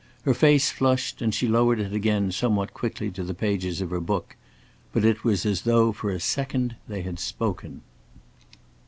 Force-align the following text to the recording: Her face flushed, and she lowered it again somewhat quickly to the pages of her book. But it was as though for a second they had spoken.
Her 0.23 0.33
face 0.33 0.71
flushed, 0.71 1.21
and 1.21 1.31
she 1.31 1.47
lowered 1.47 1.79
it 1.79 1.93
again 1.93 2.31
somewhat 2.31 2.73
quickly 2.73 3.11
to 3.11 3.23
the 3.23 3.35
pages 3.35 3.81
of 3.81 3.91
her 3.91 3.99
book. 3.99 4.35
But 4.93 5.05
it 5.05 5.23
was 5.23 5.45
as 5.45 5.61
though 5.61 5.91
for 5.91 6.09
a 6.09 6.19
second 6.19 6.75
they 6.87 7.03
had 7.03 7.19
spoken. 7.19 7.83